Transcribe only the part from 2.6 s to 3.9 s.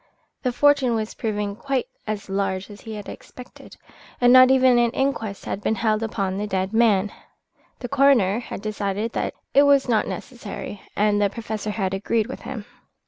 as he had expected,